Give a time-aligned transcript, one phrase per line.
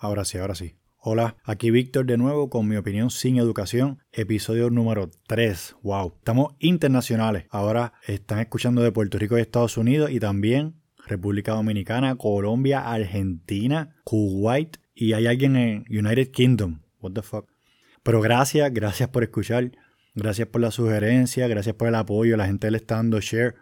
[0.00, 0.76] Ahora sí, ahora sí.
[0.98, 5.74] Hola, aquí Víctor de nuevo con mi opinión sin educación, episodio número 3.
[5.82, 7.46] Wow, estamos internacionales.
[7.50, 13.96] Ahora están escuchando de Puerto Rico y Estados Unidos y también República Dominicana, Colombia, Argentina,
[14.04, 16.82] Kuwait y hay alguien en United Kingdom.
[17.00, 17.50] What the fuck.
[18.04, 19.72] Pero gracias, gracias por escuchar,
[20.14, 23.56] gracias por la sugerencia, gracias por el apoyo, la gente le está dando share.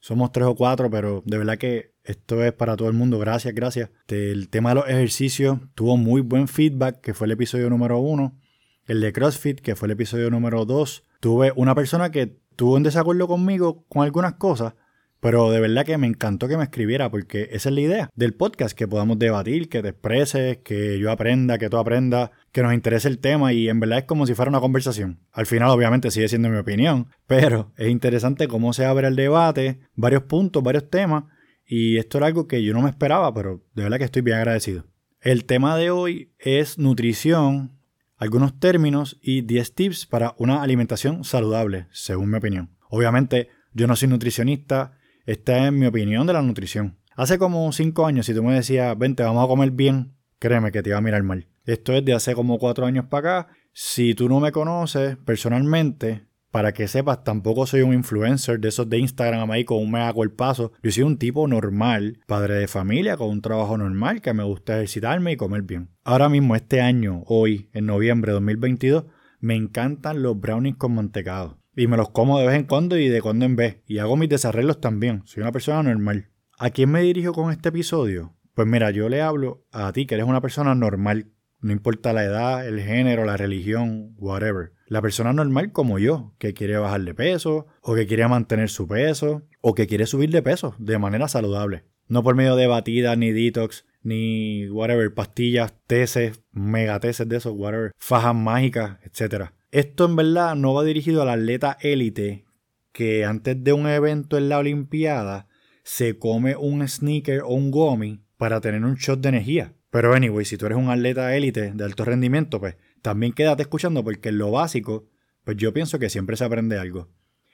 [0.00, 3.18] Somos tres o cuatro, pero de verdad que esto es para todo el mundo.
[3.18, 3.90] Gracias, gracias.
[4.08, 8.38] El tema de los ejercicios tuvo muy buen feedback, que fue el episodio número uno.
[8.86, 11.04] El de CrossFit, que fue el episodio número dos.
[11.20, 14.74] Tuve una persona que tuvo un desacuerdo conmigo con algunas cosas,
[15.20, 18.34] pero de verdad que me encantó que me escribiera porque esa es la idea del
[18.34, 22.74] podcast, que podamos debatir, que te expreses, que yo aprenda, que tú aprendas, que nos
[22.74, 25.18] interese el tema y en verdad es como si fuera una conversación.
[25.32, 29.80] Al final obviamente sigue siendo mi opinión, pero es interesante cómo se abre el debate,
[29.94, 31.24] varios puntos, varios temas
[31.66, 34.38] y esto era algo que yo no me esperaba, pero de verdad que estoy bien
[34.38, 34.84] agradecido.
[35.20, 37.72] El tema de hoy es nutrición,
[38.16, 42.70] algunos términos y 10 tips para una alimentación saludable, según mi opinión.
[42.88, 46.98] Obviamente, yo no soy nutricionista, esta es mi opinión de la nutrición.
[47.16, 50.82] Hace como 5 años, si tú me decías, vente, vamos a comer bien, créeme que
[50.82, 51.48] te iba a mirar mal.
[51.64, 53.52] Esto es de hace como 4 años para acá.
[53.72, 58.88] Si tú no me conoces personalmente, para que sepas, tampoco soy un influencer de esos
[58.88, 60.72] de Instagram ahí con un mega paso.
[60.82, 64.76] Yo soy un tipo normal, padre de familia, con un trabajo normal, que me gusta
[64.76, 65.90] ejercitarme y comer bien.
[66.02, 69.04] Ahora mismo, este año, hoy, en noviembre de 2022,
[69.38, 71.58] me encantan los brownies con mantecado.
[71.76, 73.82] Y me los como de vez en cuando y de cuando en vez.
[73.86, 75.24] Y hago mis desarreglos también.
[75.26, 76.30] Soy una persona normal.
[76.58, 78.34] ¿A quién me dirijo con este episodio?
[78.54, 81.26] Pues mira, yo le hablo a ti que eres una persona normal.
[81.60, 84.72] No importa la edad, el género, la religión, whatever.
[84.86, 88.86] La persona normal como yo, que quiere bajar de peso, o que quiere mantener su
[88.86, 91.84] peso, o que quiere subir de peso de manera saludable.
[92.08, 97.92] No por medio de batidas, ni detox, ni whatever, pastillas, tesis, megateses de esos, whatever,
[97.98, 99.50] fajas mágicas, etc.
[99.72, 102.46] Esto en verdad no va dirigido al atleta élite
[102.92, 105.48] que antes de un evento en la Olimpiada
[105.82, 109.75] se come un sneaker o un gummy para tener un shot de energía.
[109.96, 114.04] Pero anyway, si tú eres un atleta élite de alto rendimiento, pues también quédate escuchando
[114.04, 115.08] porque lo básico,
[115.42, 117.08] pues yo pienso que siempre se aprende algo.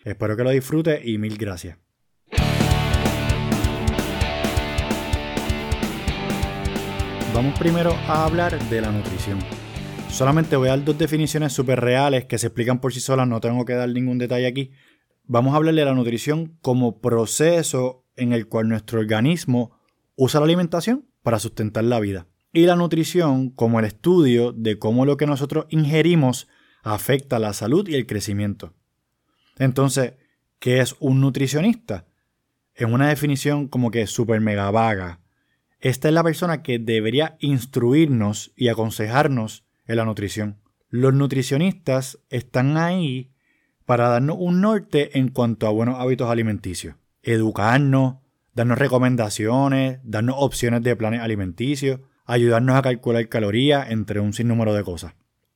[0.04, 1.78] Espero que lo disfrutes y mil gracias.
[7.32, 9.38] Vamos primero a hablar de la nutrición.
[10.10, 13.40] Solamente voy a dar dos definiciones súper reales que se explican por sí solas, no
[13.40, 14.72] tengo que dar ningún detalle aquí.
[15.22, 19.78] Vamos a hablar de la nutrición como proceso en el cual nuestro organismo
[20.16, 25.06] usa la alimentación para sustentar la vida y la nutrición como el estudio de cómo
[25.06, 26.48] lo que nosotros ingerimos
[26.82, 28.74] afecta la salud y el crecimiento.
[29.58, 30.14] Entonces,
[30.58, 32.06] ¿qué es un nutricionista?
[32.74, 35.20] En una definición como que súper mega vaga.
[35.80, 40.60] Esta es la persona que debería instruirnos y aconsejarnos en la nutrición.
[40.88, 43.32] Los nutricionistas están ahí
[43.84, 48.16] para darnos un norte en cuanto a buenos hábitos alimenticios, educarnos,
[48.54, 54.84] darnos recomendaciones, darnos opciones de planes alimenticios, ayudarnos a calcular calorías, entre un sinnúmero de
[54.84, 55.14] cosas.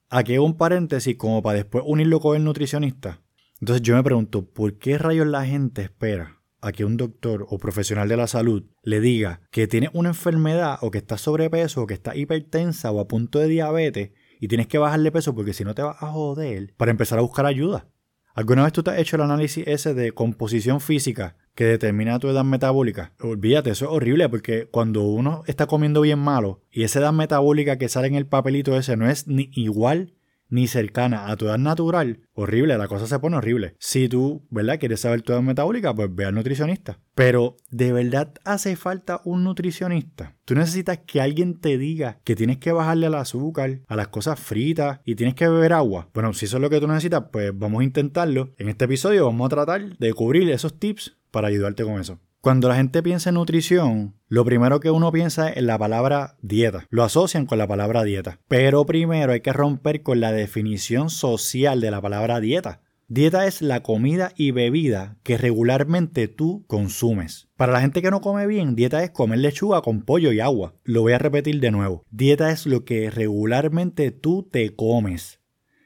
[0.09, 3.23] Aquí hago un paréntesis como para después unirlo con el nutricionista.
[3.61, 7.59] Entonces yo me pregunto, ¿por qué rayos la gente espera a que un doctor o
[7.59, 11.87] profesional de la salud le diga que tiene una enfermedad o que está sobrepeso o
[11.87, 14.11] que está hipertensa o a punto de diabetes
[14.41, 17.23] y tienes que bajarle peso porque si no te vas a joder para empezar a
[17.23, 17.89] buscar ayuda?
[18.35, 22.29] ¿Alguna vez tú te has hecho el análisis ese de composición física que determina tu
[22.29, 23.13] edad metabólica?
[23.21, 27.79] Olvídate, eso es horrible porque cuando uno está comiendo bien malo y esa edad metabólica
[27.79, 30.13] que sale en el papelito ese no es ni igual
[30.49, 33.75] ni cercana a tu edad natural, horrible, la cosa se pone horrible.
[33.79, 34.79] Si tú, ¿verdad?
[34.79, 37.01] Quieres saber tu edad metabólica, pues ve al nutricionista.
[37.15, 40.37] Pero, ¿de verdad hace falta un nutricionista?
[40.45, 44.39] Tú necesitas que alguien te diga que tienes que bajarle al azúcar, a las cosas
[44.39, 46.11] fritas y tienes que beber agua.
[46.15, 48.53] Bueno, si eso es lo que tú necesitas, pues vamos a intentarlo.
[48.59, 52.19] En este episodio vamos a tratar de cubrir esos tips para ayudarte con eso.
[52.41, 56.39] Cuando la gente piensa en nutrición, lo primero que uno piensa es en la palabra
[56.41, 56.87] dieta.
[56.89, 58.41] Lo asocian con la palabra dieta.
[58.49, 62.81] Pero primero hay que romper con la definición social de la palabra dieta.
[63.07, 67.49] Dieta es la comida y bebida que regularmente tú consumes.
[67.55, 70.75] Para la gente que no come bien, dieta es comer lechuga con pollo y agua.
[70.85, 72.03] Lo voy a repetir de nuevo.
[72.11, 75.41] Dieta es lo que regularmente tú te comes.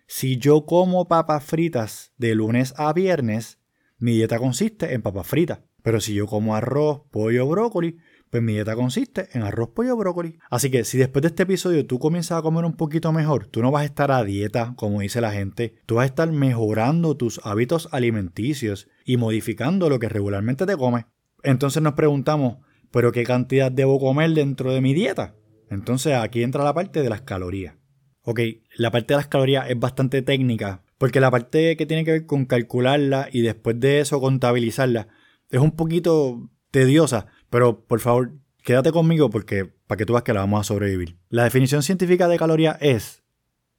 [0.06, 3.59] Si yo como papas fritas de lunes a viernes,
[4.00, 5.60] mi dieta consiste en papas fritas.
[5.82, 7.98] Pero si yo como arroz, pollo, brócoli,
[8.30, 10.38] pues mi dieta consiste en arroz, pollo, brócoli.
[10.50, 13.60] Así que si después de este episodio tú comienzas a comer un poquito mejor, tú
[13.62, 17.16] no vas a estar a dieta, como dice la gente, tú vas a estar mejorando
[17.16, 21.04] tus hábitos alimenticios y modificando lo que regularmente te comes.
[21.42, 22.58] Entonces nos preguntamos,
[22.90, 25.34] ¿pero qué cantidad debo comer dentro de mi dieta?
[25.70, 27.76] Entonces aquí entra la parte de las calorías.
[28.22, 28.40] Ok,
[28.76, 32.26] la parte de las calorías es bastante técnica, porque la parte que tiene que ver
[32.26, 35.08] con calcularla y después de eso contabilizarla
[35.48, 40.34] es un poquito tediosa, pero por favor quédate conmigo porque para que tú veas que
[40.34, 41.16] la vamos a sobrevivir.
[41.30, 43.22] La definición científica de caloría es,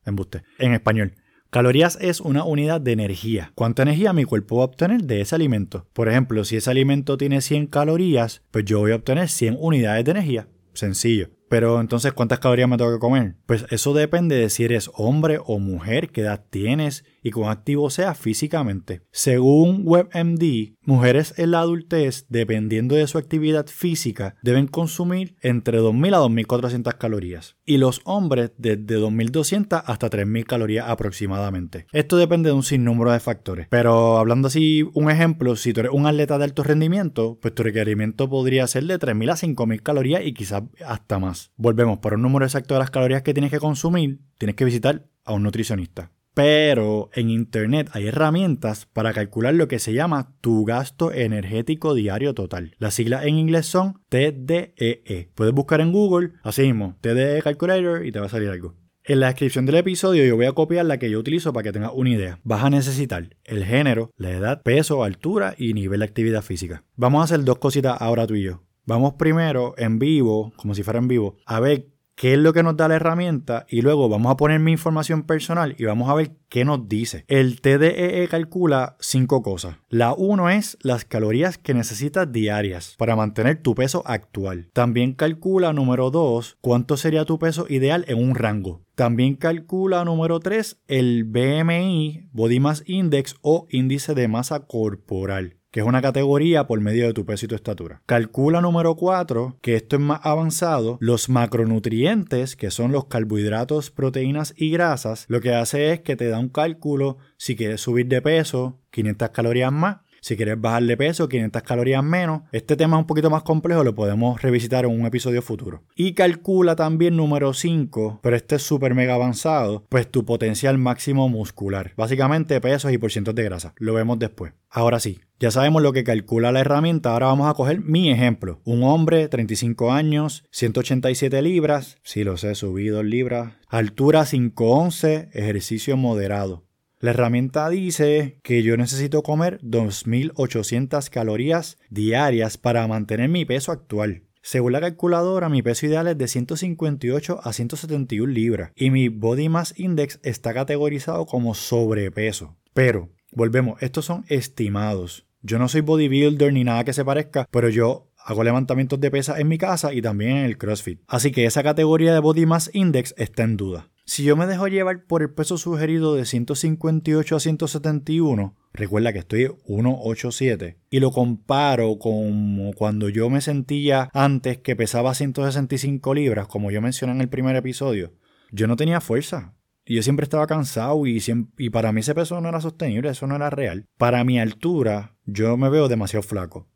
[0.03, 1.13] embuste, en español,
[1.51, 3.51] Calorías es una unidad de energía.
[3.56, 5.85] ¿Cuánta energía mi cuerpo va a obtener de ese alimento?
[5.91, 10.06] Por ejemplo, si ese alimento tiene 100 calorías, pues yo voy a obtener 100 unidades
[10.06, 10.47] de energía.
[10.71, 11.29] Sencillo.
[11.50, 13.35] Pero entonces, ¿cuántas calorías me tengo que comer?
[13.45, 17.89] Pues eso depende de si eres hombre o mujer, qué edad tienes y cuán activo
[17.89, 19.01] seas físicamente.
[19.12, 26.15] Según WebMD, mujeres en la adultez, dependiendo de su actividad física, deben consumir entre 2.000
[26.15, 27.57] a 2.400 calorías.
[27.65, 31.85] Y los hombres desde 2.200 hasta 3.000 calorías aproximadamente.
[31.91, 33.68] Esto depende de un sinnúmero de factores.
[33.69, 37.63] Pero hablando así, un ejemplo, si tú eres un atleta de alto rendimiento, pues tu
[37.63, 41.51] requerimiento podría ser de 3.000 a 5.000 calorías y quizás hasta más.
[41.56, 45.07] Volvemos, por un número exacto de las calorías que tienes que consumir, tienes que visitar
[45.23, 46.12] a un nutricionista.
[46.33, 52.33] Pero en Internet hay herramientas para calcular lo que se llama tu gasto energético diario
[52.33, 52.75] total.
[52.80, 54.74] Las siglas en inglés son TDEE.
[54.78, 55.30] E.
[55.36, 58.75] Puedes buscar en Google, así mismo, TDEE Calculator y te va a salir algo.
[59.04, 61.72] En la descripción del episodio yo voy a copiar la que yo utilizo para que
[61.72, 62.39] tengas una idea.
[62.44, 66.83] Vas a necesitar el género, la edad, peso, altura y nivel de actividad física.
[66.95, 68.62] Vamos a hacer dos cositas ahora tú y yo.
[68.86, 71.88] Vamos primero en vivo, como si fuera en vivo, a ver
[72.21, 75.23] qué es lo que nos da la herramienta y luego vamos a poner mi información
[75.23, 77.25] personal y vamos a ver qué nos dice.
[77.27, 79.77] El TDEE e calcula cinco cosas.
[79.89, 84.69] La uno es las calorías que necesitas diarias para mantener tu peso actual.
[84.71, 88.83] También calcula número dos cuánto sería tu peso ideal en un rango.
[88.94, 95.79] También calcula número 3 el BMI, Body Mass Index o índice de masa corporal que
[95.79, 98.01] es una categoría por medio de tu peso y tu estatura.
[98.06, 104.53] Calcula número 4, que esto es más avanzado, los macronutrientes, que son los carbohidratos, proteínas
[104.57, 108.21] y grasas, lo que hace es que te da un cálculo si quieres subir de
[108.21, 112.44] peso, 500 calorías más, si quieres bajar de peso, 500 calorías menos.
[112.51, 115.83] Este tema es un poquito más complejo, lo podemos revisitar en un episodio futuro.
[115.95, 121.27] Y calcula también número 5, pero este es súper mega avanzado, pues tu potencial máximo
[121.27, 121.94] muscular.
[121.97, 123.73] Básicamente pesos y porcientos de grasa.
[123.77, 124.53] Lo vemos después.
[124.69, 128.62] Ahora sí, ya sabemos lo que calcula la herramienta, ahora vamos a coger mi ejemplo.
[128.63, 136.63] Un hombre, 35 años, 187 libras, si lo sé, subido libras, altura 5'11, ejercicio moderado.
[137.01, 144.21] La herramienta dice que yo necesito comer 2.800 calorías diarias para mantener mi peso actual.
[144.44, 149.50] Según la calculadora, mi peso ideal es de 158 a 171 libras y mi Body
[149.50, 152.56] Mass Index está categorizado como sobrepeso.
[152.75, 155.25] Pero, volvemos, estos son estimados.
[155.42, 159.39] Yo no soy bodybuilder ni nada que se parezca, pero yo hago levantamientos de pesas
[159.39, 161.01] en mi casa y también en el CrossFit.
[161.07, 163.91] Así que esa categoría de Body Mass Index está en duda.
[164.06, 169.19] Si yo me dejo llevar por el peso sugerido de 158 a 171, recuerda que
[169.19, 176.48] estoy 187, y lo comparo con cuando yo me sentía antes que pesaba 165 libras,
[176.48, 178.13] como yo mencioné en el primer episodio,
[178.51, 179.56] yo no tenía fuerza.
[179.83, 181.21] Y yo siempre estaba cansado y,
[181.57, 183.88] y para mí ese peso no era sostenible, eso no era real.
[183.97, 186.69] Para mi altura, yo me veo demasiado flaco.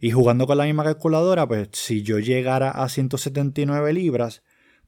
[0.00, 4.42] Y jugando con la misma calculadora, pues si yo llegara a 179 libras,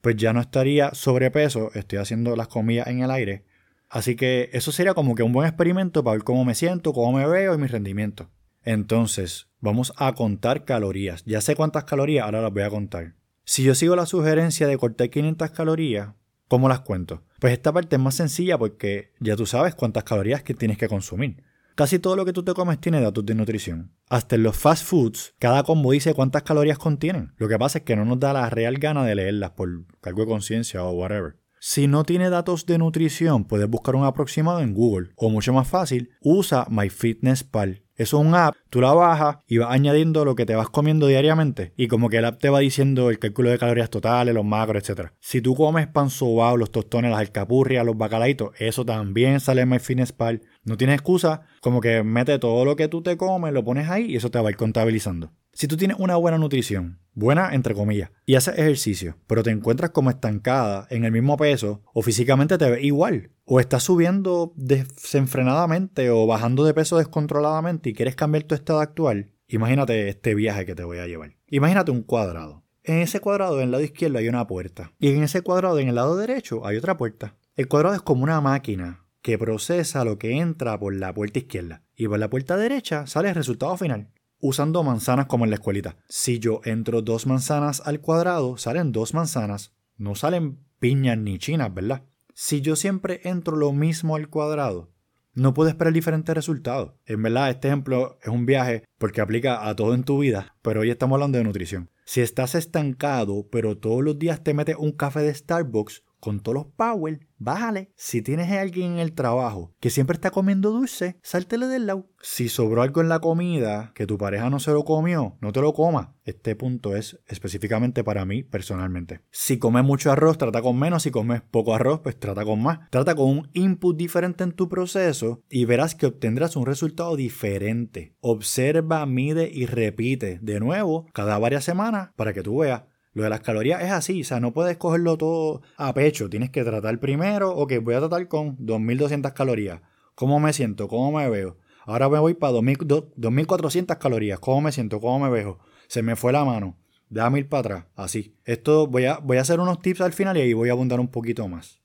[0.05, 3.43] pues ya no estaría sobrepeso, estoy haciendo las comillas en el aire.
[3.89, 7.17] Así que eso sería como que un buen experimento para ver cómo me siento, cómo
[7.17, 8.29] me veo y mi rendimiento.
[8.61, 11.23] Entonces, vamos a contar calorías.
[11.25, 13.15] Ya sé cuántas calorías, ahora las voy a contar.
[13.45, 16.09] Si yo sigo la sugerencia de cortar 500 calorías,
[16.47, 17.23] ¿cómo las cuento?
[17.39, 20.87] Pues esta parte es más sencilla porque ya tú sabes cuántas calorías que tienes que
[20.87, 21.41] consumir.
[21.75, 23.91] Casi todo lo que tú te comes tiene datos de nutrición.
[24.09, 27.33] Hasta en los fast foods, cada combo dice cuántas calorías contienen.
[27.35, 30.21] Lo que pasa es que no nos da la real gana de leerlas por cargo
[30.21, 31.35] de conciencia o whatever.
[31.59, 35.09] Si no tiene datos de nutrición, puedes buscar un aproximado en Google.
[35.17, 37.84] O mucho más fácil, usa MyFitnessPal.
[37.97, 41.07] Eso es un app, tú la bajas y vas añadiendo lo que te vas comiendo
[41.07, 41.73] diariamente.
[41.77, 44.89] Y como que el app te va diciendo el cálculo de calorías totales, los macros,
[44.89, 45.11] etc.
[45.21, 49.69] Si tú comes pan sobao, los tostones, las alcapurrias, los bacalaitos, eso también sale en
[49.69, 50.41] MyFitnessPal.
[50.65, 54.11] No tienes excusa, como que mete todo lo que tú te comes, lo pones ahí
[54.11, 55.31] y eso te va a ir contabilizando.
[55.53, 59.91] Si tú tienes una buena nutrición, buena entre comillas, y haces ejercicio, pero te encuentras
[59.91, 66.09] como estancada en el mismo peso, o físicamente te ves igual, o estás subiendo desenfrenadamente
[66.09, 70.75] o bajando de peso descontroladamente y quieres cambiar tu estado actual, imagínate este viaje que
[70.75, 71.35] te voy a llevar.
[71.47, 72.63] Imagínate un cuadrado.
[72.83, 74.91] En ese cuadrado, en el lado izquierdo, hay una puerta.
[74.99, 77.35] Y en ese cuadrado, en el lado derecho, hay otra puerta.
[77.55, 81.83] El cuadrado es como una máquina que procesa lo que entra por la puerta izquierda.
[81.95, 85.97] Y por la puerta derecha sale el resultado final usando manzanas como en la escuelita.
[86.07, 89.73] Si yo entro dos manzanas al cuadrado, salen dos manzanas.
[89.97, 92.03] No salen piñas ni chinas, ¿verdad?
[92.37, 94.91] Si yo siempre entro lo mismo al cuadrado,
[95.35, 96.91] no puedo esperar diferentes resultados.
[97.05, 100.81] En verdad, este ejemplo es un viaje porque aplica a todo en tu vida, pero
[100.81, 101.89] hoy estamos hablando de nutrición.
[102.03, 106.55] Si estás estancado, pero todos los días te metes un café de Starbucks con todos
[106.55, 107.91] los power, bájale.
[107.95, 112.09] Si tienes a alguien en el trabajo que siempre está comiendo dulce, sáltele del lado.
[112.19, 115.61] Si sobró algo en la comida que tu pareja no se lo comió, no te
[115.61, 116.07] lo comas.
[116.23, 119.21] Este punto es específicamente para mí personalmente.
[119.29, 121.03] Si comes mucho arroz, trata con menos.
[121.03, 122.89] Si comes poco arroz, pues trata con más.
[122.89, 128.15] Trata con un input diferente en tu proceso y verás que obtendrás un resultado diferente.
[128.19, 133.29] Observa, mide y repite de nuevo cada varias semanas para que tú veas lo de
[133.29, 136.29] las calorías es así, o sea, no puedes cogerlo todo a pecho.
[136.29, 139.79] Tienes que tratar primero, ok, voy a tratar con 2200 calorías.
[140.15, 140.89] ¿Cómo me siento?
[140.89, 141.57] ¿Cómo me veo?
[141.85, 144.39] Ahora me voy para 2400 calorías.
[144.39, 144.99] ¿Cómo me siento?
[144.99, 145.59] ¿Cómo me veo?
[145.87, 146.77] Se me fue la mano.
[147.09, 147.85] Déjame ir para atrás.
[147.95, 148.35] Así.
[148.43, 150.99] Esto voy a, voy a hacer unos tips al final y ahí voy a abundar
[150.99, 151.79] un poquito más.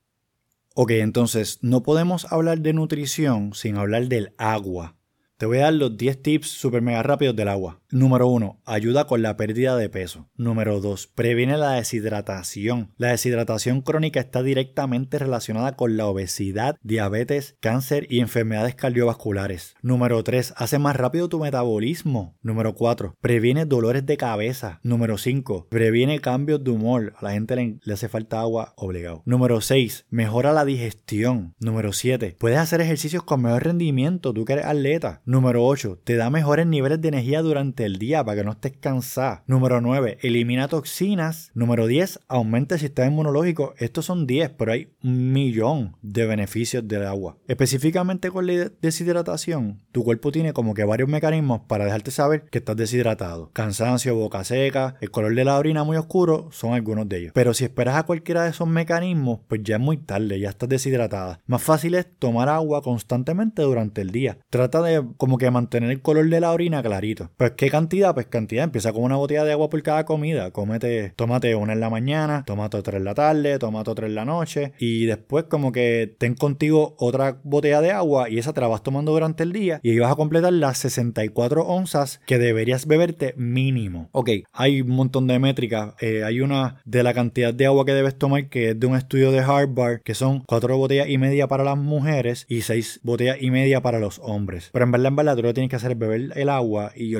[0.75, 4.97] Ok, entonces no podemos hablar de nutrición sin hablar del agua.
[5.37, 7.80] Te voy a dar los 10 tips super mega rápidos del agua.
[7.93, 8.61] Número 1.
[8.67, 10.29] Ayuda con la pérdida de peso.
[10.37, 11.09] Número 2.
[11.09, 12.93] Previene la deshidratación.
[12.97, 19.75] La deshidratación crónica está directamente relacionada con la obesidad, diabetes, cáncer y enfermedades cardiovasculares.
[19.83, 20.55] Número 3.
[20.57, 22.39] Hace más rápido tu metabolismo.
[22.43, 23.17] Número 4.
[23.21, 24.79] Previene dolores de cabeza.
[24.85, 25.67] Número 5.
[25.69, 27.15] Previene cambios de humor.
[27.17, 29.23] A la gente le, hace falta agua obligado.
[29.25, 30.07] Número 6.
[30.11, 31.57] Mejora la digestión.
[31.59, 32.37] Número 7.
[32.39, 34.33] Puedes hacer ejercicios con mejor rendimiento.
[34.33, 35.23] Tú que eres atleta.
[35.25, 36.03] Número 8.
[36.05, 39.43] Te da mejores niveles de energía durante el día para que no estés cansada.
[39.47, 40.19] Número 9.
[40.23, 41.51] Elimina toxinas.
[41.55, 42.21] Número 10.
[42.29, 43.75] Aumenta el sistema inmunológico.
[43.79, 47.37] Estos son 10, pero hay un millón de beneficios del agua.
[47.49, 52.59] Específicamente con la deshidratación, tu cuerpo tiene como que varios mecanismos para dejarte saber que
[52.59, 53.51] estás deshidratado.
[53.53, 57.33] Cansancio, boca seca, el color de la orina muy oscuro son algunos de ellos.
[57.35, 60.69] Pero si esperas a cualquiera de esos mecanismos, pues ya es muy tarde, ya estás
[60.69, 61.41] deshidratada.
[61.47, 64.39] Más fácil es tomar agua constantemente durante el día.
[64.51, 67.31] Trata de como que mantener el color de la orina clarito.
[67.37, 68.65] Pues qué cantidad, pues cantidad.
[68.65, 70.50] Empieza con una botella de agua por cada comida.
[70.50, 74.25] Cómete, tómate una en la mañana, tómate otra en la tarde, tómate otra en la
[74.25, 74.73] noche.
[74.79, 78.83] Y después como que ten contigo otra botella de agua y esa te la vas
[78.83, 79.81] tomando durante el día.
[79.83, 84.09] Y ahí vas a completar las 64 onzas que deberías beberte mínimo.
[84.12, 85.95] Ok, hay un montón de métricas.
[86.00, 88.97] Eh, hay una de la cantidad de agua que debes tomar que es de un
[88.97, 93.39] estudio de Harvard, que son 4 botellas y media para las mujeres y 6 botellas
[93.41, 94.71] y media para los hombres.
[94.73, 96.93] Pero en verdad en verdad tú lo que tienes que hacer es beber el agua
[96.95, 97.15] y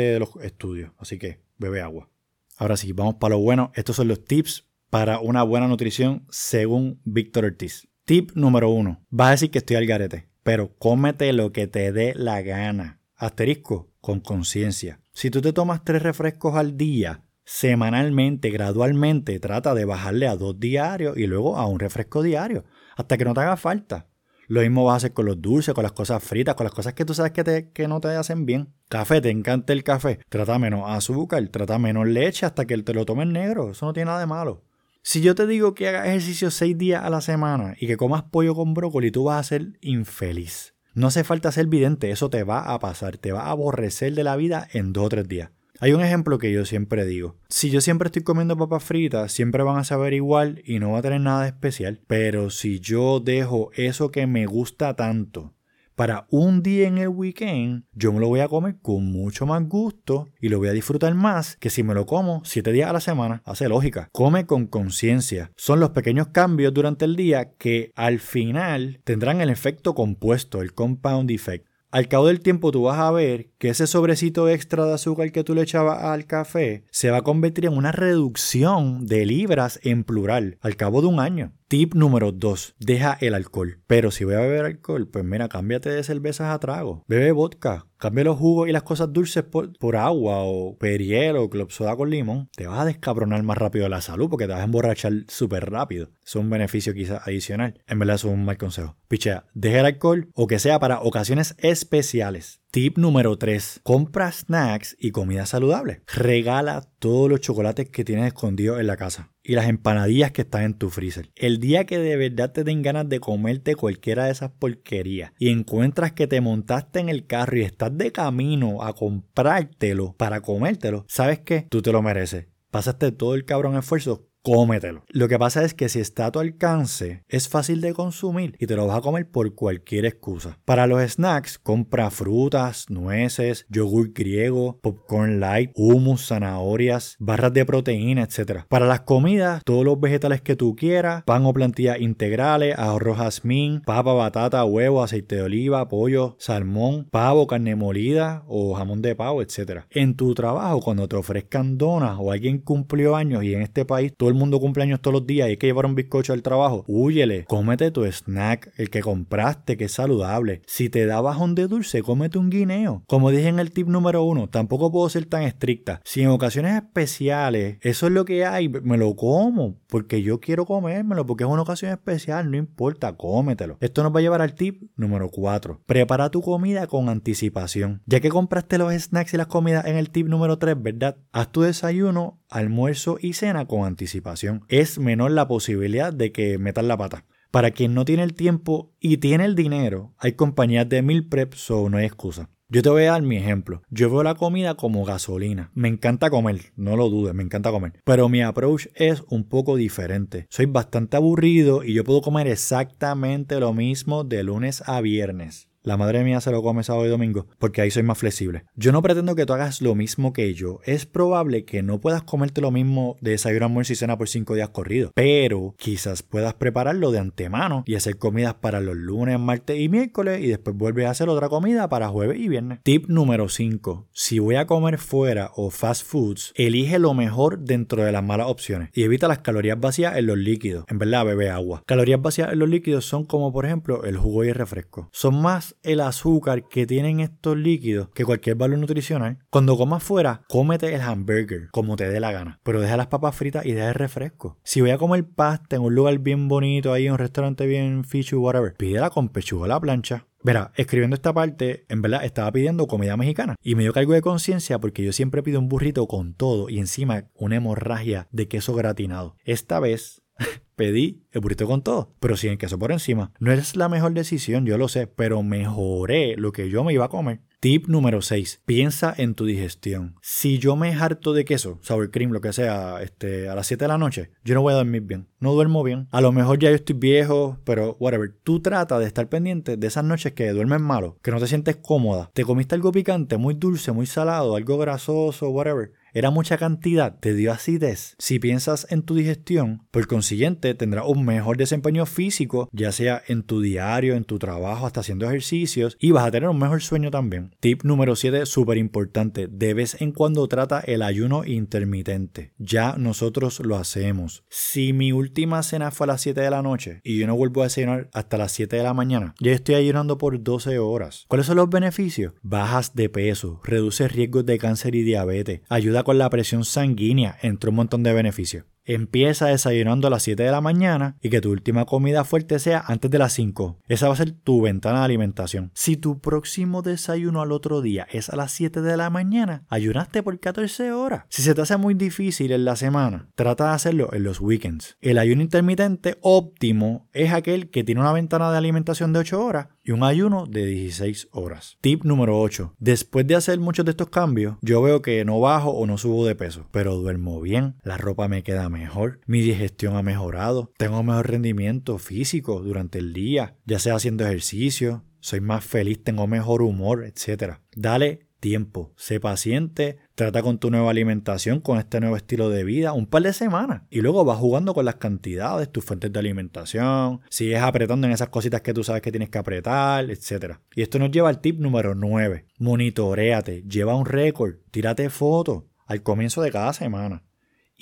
[0.00, 0.92] de los estudios.
[0.98, 2.08] Así que bebe agua.
[2.56, 3.72] Ahora sí, vamos para lo bueno.
[3.74, 7.88] Estos son los tips para una buena nutrición según Víctor Ortiz.
[8.04, 9.04] Tip número uno.
[9.10, 13.00] Vas a decir que estoy al garete, pero cómete lo que te dé la gana.
[13.16, 15.00] Asterisco, con conciencia.
[15.12, 20.58] Si tú te tomas tres refrescos al día, semanalmente, gradualmente, trata de bajarle a dos
[20.58, 22.64] diarios y luego a un refresco diario,
[22.96, 24.08] hasta que no te haga falta.
[24.52, 26.92] Lo mismo vas a hacer con los dulces, con las cosas fritas, con las cosas
[26.92, 28.68] que tú sabes que, te, que no te hacen bien.
[28.90, 30.18] Café, te encanta el café.
[30.28, 33.70] Trata menos azúcar, trata menos leche hasta que te lo tomes negro.
[33.70, 34.62] Eso no tiene nada de malo.
[35.00, 38.24] Si yo te digo que hagas ejercicio seis días a la semana y que comas
[38.24, 40.74] pollo con brócoli, tú vas a ser infeliz.
[40.92, 44.22] No hace falta ser vidente, eso te va a pasar, te va a aborrecer de
[44.22, 45.48] la vida en dos o tres días.
[45.82, 47.34] Hay un ejemplo que yo siempre digo.
[47.48, 51.00] Si yo siempre estoy comiendo papas fritas, siempre van a saber igual y no va
[51.00, 51.98] a tener nada especial.
[52.06, 55.54] Pero si yo dejo eso que me gusta tanto
[55.96, 59.68] para un día en el weekend, yo me lo voy a comer con mucho más
[59.68, 62.92] gusto y lo voy a disfrutar más que si me lo como siete días a
[62.92, 63.42] la semana.
[63.44, 64.08] Hace lógica.
[64.12, 65.50] Come con conciencia.
[65.56, 70.74] Son los pequeños cambios durante el día que al final tendrán el efecto compuesto, el
[70.74, 71.66] compound effect.
[71.92, 75.44] Al cabo del tiempo tú vas a ver que ese sobrecito extra de azúcar que
[75.44, 80.02] tú le echabas al café se va a convertir en una reducción de libras en
[80.02, 81.52] plural al cabo de un año.
[81.72, 82.74] Tip número 2.
[82.80, 83.80] Deja el alcohol.
[83.86, 87.02] Pero si voy a beber alcohol, pues mira, cámbiate de cervezas a trago.
[87.08, 87.86] Bebe vodka.
[87.96, 92.10] Cambia los jugos y las cosas dulces por, agua o periel o club soda con
[92.10, 92.50] limón.
[92.54, 96.10] Te vas a descabronar más rápido la salud porque te vas a emborrachar súper rápido.
[96.22, 97.80] Es un beneficio quizás adicional.
[97.86, 98.98] En verdad es un mal consejo.
[99.08, 102.60] Pichea, deja el alcohol o que sea para ocasiones especiales.
[102.70, 103.80] Tip número 3.
[103.82, 106.02] Compra snacks y comida saludable.
[106.06, 110.62] Regala todos los chocolates que tienes escondidos en la casa y las empanadillas que están
[110.62, 111.30] en tu freezer.
[111.36, 115.50] El día que de verdad te den ganas de comerte cualquiera de esas porquerías y
[115.50, 121.04] encuentras que te montaste en el carro y estás de camino a comprártelo para comértelo,
[121.08, 121.66] ¿sabes qué?
[121.70, 122.46] Tú te lo mereces.
[122.70, 125.04] Pasaste todo el cabrón esfuerzo cómetelo.
[125.08, 128.66] Lo que pasa es que si está a tu alcance, es fácil de consumir y
[128.66, 130.58] te lo vas a comer por cualquier excusa.
[130.64, 138.22] Para los snacks, compra frutas, nueces, yogur griego, popcorn light, hummus, zanahorias, barras de proteína,
[138.22, 138.64] etc.
[138.68, 143.80] Para las comidas, todos los vegetales que tú quieras, pan o plantillas integrales, arroz jazmín,
[143.82, 149.40] papa, batata, huevo, aceite de oliva, pollo, salmón, pavo, carne molida o jamón de pavo,
[149.40, 149.82] etc.
[149.90, 154.12] En tu trabajo, cuando te ofrezcan donas o alguien cumplió años y en este país
[154.16, 156.42] todo el mundo cumple años todos los días y hay que llevar un bizcocho al
[156.42, 160.62] trabajo, huyele, cómete tu snack, el que compraste, que es saludable.
[160.66, 163.02] Si te da bajón de dulce, cómete un guineo.
[163.06, 166.00] Como dije en el tip número uno, tampoco puedo ser tan estricta.
[166.04, 170.64] Si en ocasiones especiales eso es lo que hay, me lo como, porque yo quiero
[170.64, 173.76] comérmelo, porque es una ocasión especial, no importa, cómetelo.
[173.80, 175.80] Esto nos va a llevar al tip número 4.
[175.86, 178.02] Prepara tu comida con anticipación.
[178.06, 181.16] Ya que compraste los snacks y las comidas en el tip número 3, ¿verdad?
[181.32, 184.21] Haz tu desayuno, almuerzo y cena con anticipación.
[184.68, 187.26] Es menor la posibilidad de que metas la pata.
[187.50, 191.52] Para quien no tiene el tiempo y tiene el dinero, hay compañías de meal prep,
[191.54, 192.48] so no hay excusa.
[192.70, 193.82] Yo te voy a dar mi ejemplo.
[193.90, 195.70] Yo veo la comida como gasolina.
[195.74, 197.92] Me encanta comer, no lo dudes, me encanta comer.
[198.02, 200.46] Pero mi approach es un poco diferente.
[200.48, 205.68] Soy bastante aburrido y yo puedo comer exactamente lo mismo de lunes a viernes.
[205.84, 208.64] La madre mía se lo come sábado y domingo porque ahí soy más flexible.
[208.76, 210.78] Yo no pretendo que tú hagas lo mismo que yo.
[210.84, 214.54] Es probable que no puedas comerte lo mismo de desayuno, almuerzo y cena por cinco
[214.54, 215.10] días corridos.
[215.14, 220.40] Pero quizás puedas prepararlo de antemano y hacer comidas para los lunes, martes y miércoles
[220.40, 222.78] y después vuelves a hacer otra comida para jueves y viernes.
[222.84, 224.06] Tip número 5.
[224.12, 228.46] Si voy a comer fuera o fast foods, elige lo mejor dentro de las malas
[228.46, 230.84] opciones y evita las calorías vacías en los líquidos.
[230.86, 231.82] En verdad, bebe agua.
[231.86, 235.08] Calorías vacías en los líquidos son como por ejemplo el jugo y el refresco.
[235.10, 239.38] Son más el azúcar que tienen estos líquidos que cualquier valor nutricional.
[239.50, 243.36] Cuando comas fuera, cómete el hamburger como te dé la gana, pero deja las papas
[243.36, 244.58] fritas y deja el refresco.
[244.62, 248.04] Si voy a comer pasta en un lugar bien bonito, ahí en un restaurante bien
[248.04, 250.26] fichu, whatever, pídela con pechuga a la plancha.
[250.44, 254.22] Verá, escribiendo esta parte, en verdad estaba pidiendo comida mexicana y me dio cargo de
[254.22, 258.74] conciencia porque yo siempre pido un burrito con todo y encima una hemorragia de queso
[258.74, 259.36] gratinado.
[259.44, 260.21] Esta vez
[260.76, 263.32] pedí el burrito con todo, pero sin el queso por encima.
[263.38, 267.04] No es la mejor decisión, yo lo sé, pero mejoré lo que yo me iba
[267.04, 267.40] a comer.
[267.60, 268.62] Tip número 6.
[268.66, 270.16] Piensa en tu digestión.
[270.20, 273.84] Si yo me harto de queso, sour cream, lo que sea, este, a las 7
[273.84, 275.28] de la noche, yo no voy a dormir bien.
[275.38, 276.08] No duermo bien.
[276.10, 278.34] A lo mejor ya yo estoy viejo, pero whatever.
[278.42, 281.76] Tú trata de estar pendiente de esas noches que duermes malo, que no te sientes
[281.76, 282.32] cómoda.
[282.34, 287.34] Te comiste algo picante, muy dulce, muy salado, algo grasoso, whatever era mucha cantidad, te
[287.34, 288.14] dio acidez.
[288.18, 293.42] Si piensas en tu digestión, por consiguiente tendrás un mejor desempeño físico, ya sea en
[293.42, 297.10] tu diario, en tu trabajo, hasta haciendo ejercicios, y vas a tener un mejor sueño
[297.10, 297.54] también.
[297.60, 299.48] Tip número 7, súper importante.
[299.50, 302.52] De vez en cuando trata el ayuno intermitente.
[302.58, 304.44] Ya nosotros lo hacemos.
[304.48, 307.62] Si mi última cena fue a las 7 de la noche y yo no vuelvo
[307.62, 311.24] a cenar hasta las 7 de la mañana, ya estoy ayunando por 12 horas.
[311.28, 312.34] ¿Cuáles son los beneficios?
[312.42, 317.70] Bajas de peso, reduces riesgos de cáncer y diabetes, ayuda con la presión sanguínea, entre
[317.70, 318.64] un montón de beneficios.
[318.84, 322.82] Empieza desayunando a las 7 de la mañana y que tu última comida fuerte sea
[322.84, 323.78] antes de las 5.
[323.86, 325.70] Esa va a ser tu ventana de alimentación.
[325.74, 330.24] Si tu próximo desayuno al otro día es a las 7 de la mañana, ayunaste
[330.24, 331.24] por 14 horas.
[331.28, 334.96] Si se te hace muy difícil en la semana, trata de hacerlo en los weekends.
[335.00, 339.68] El ayuno intermitente óptimo es aquel que tiene una ventana de alimentación de 8 horas
[339.84, 341.78] y un ayuno de 16 horas.
[341.80, 342.74] Tip número 8.
[342.78, 346.26] Después de hacer muchos de estos cambios, yo veo que no bajo o no subo
[346.26, 351.04] de peso, pero duermo bien, la ropa me queda mejor, mi digestión ha mejorado, tengo
[351.04, 356.62] mejor rendimiento físico durante el día, ya sea haciendo ejercicio, soy más feliz, tengo mejor
[356.62, 357.58] humor, etc.
[357.76, 362.92] Dale tiempo, sé paciente, trata con tu nueva alimentación, con este nuevo estilo de vida,
[362.92, 363.82] un par de semanas.
[363.88, 368.30] Y luego vas jugando con las cantidades, tus fuentes de alimentación, sigues apretando en esas
[368.30, 370.56] cositas que tú sabes que tienes que apretar, etc.
[370.74, 372.46] Y esto nos lleva al tip número 9.
[372.58, 377.22] Monitoréate, lleva un récord, tírate fotos al comienzo de cada semana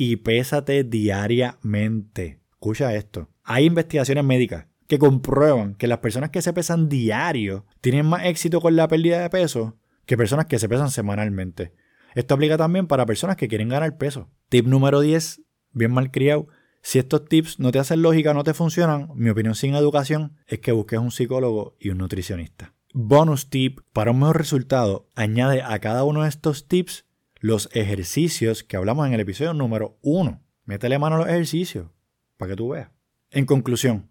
[0.01, 2.41] y pésate diariamente.
[2.53, 3.29] Escucha esto.
[3.45, 8.63] Hay investigaciones médicas que comprueban que las personas que se pesan diario tienen más éxito
[8.63, 11.75] con la pérdida de peso que personas que se pesan semanalmente.
[12.15, 14.31] Esto aplica también para personas que quieren ganar peso.
[14.49, 16.49] Tip número 10, bien mal criado.
[16.81, 20.61] Si estos tips no te hacen lógica, no te funcionan, mi opinión sin educación es
[20.61, 22.73] que busques un psicólogo y un nutricionista.
[22.95, 27.05] Bonus tip, para un mejor resultado, añade a cada uno de estos tips
[27.41, 30.43] los ejercicios que hablamos en el episodio número 1.
[30.67, 31.89] Métele mano a los ejercicios
[32.37, 32.91] para que tú veas.
[33.31, 34.11] En conclusión,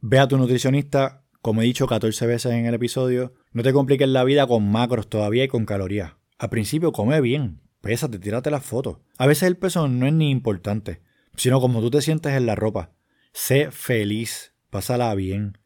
[0.00, 4.08] ve a tu nutricionista, como he dicho 14 veces en el episodio, no te compliques
[4.08, 6.14] la vida con macros todavía y con calorías.
[6.36, 8.98] Al principio come bien, pésate, tírate las fotos.
[9.18, 11.00] A veces el peso no es ni importante.
[11.36, 12.90] sino como tú te sientes en la ropa.
[13.32, 15.58] Sé feliz, pásala bien,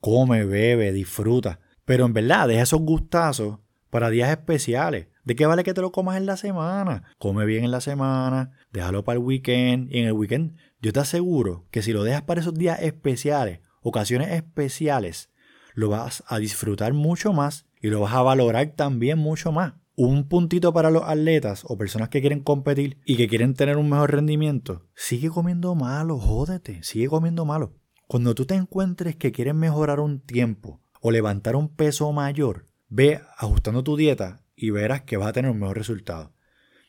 [0.00, 1.60] come, bebe, disfruta.
[1.84, 3.58] Pero en verdad, deja esos gustazos
[3.90, 5.08] para días especiales.
[5.28, 7.02] ¿De qué vale que te lo comas en la semana?
[7.18, 9.92] Come bien en la semana, déjalo para el weekend.
[9.92, 13.60] Y en el weekend, yo te aseguro que si lo dejas para esos días especiales,
[13.82, 15.28] ocasiones especiales,
[15.74, 19.74] lo vas a disfrutar mucho más y lo vas a valorar también mucho más.
[19.96, 23.90] Un puntito para los atletas o personas que quieren competir y que quieren tener un
[23.90, 24.86] mejor rendimiento.
[24.94, 27.74] Sigue comiendo malo, jódete, sigue comiendo malo.
[28.06, 33.20] Cuando tú te encuentres que quieres mejorar un tiempo o levantar un peso mayor, ve
[33.36, 36.34] ajustando tu dieta y verás que vas a tener un mejor resultado.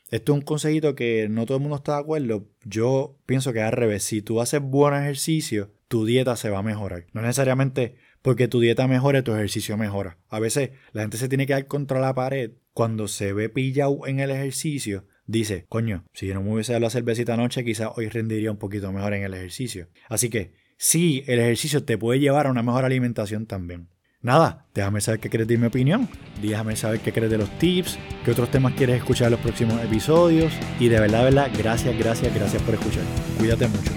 [0.09, 2.49] Esto es un consejito que no todo el mundo está de acuerdo.
[2.65, 4.03] Yo pienso que al revés.
[4.03, 7.05] Si tú haces buen ejercicio, tu dieta se va a mejorar.
[7.13, 10.17] No necesariamente porque tu dieta mejore, tu ejercicio mejora.
[10.27, 14.07] A veces la gente se tiene que dar contra la pared cuando se ve pillado
[14.07, 15.05] en el ejercicio.
[15.27, 18.57] Dice, coño, si yo no me hubiese dado la cervecita anoche, quizás hoy rendiría un
[18.57, 19.89] poquito mejor en el ejercicio.
[20.07, 23.89] Así que sí, el ejercicio te puede llevar a una mejor alimentación también.
[24.21, 26.09] Nada, déjame saber qué crees de mi opinión,
[26.41, 29.81] déjame saber qué crees de los tips, qué otros temas quieres escuchar en los próximos
[29.81, 33.03] episodios y de verdad, de verdad, gracias, gracias, gracias por escuchar.
[33.37, 33.91] Cuídate mucho.